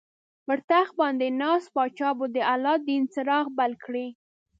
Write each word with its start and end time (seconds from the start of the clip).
پر 0.45 0.57
تخت 0.71 0.93
باندې 1.01 1.27
ناست 1.41 1.67
پاچا 1.75 2.09
به 2.17 2.25
د 2.35 2.37
الله 2.53 2.75
دین 2.87 3.03
څراغ 3.13 3.45
بل 3.59 3.71
کړي. 3.83 4.07